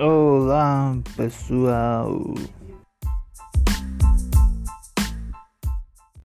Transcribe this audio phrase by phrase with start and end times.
[0.00, 2.22] Olá pessoal,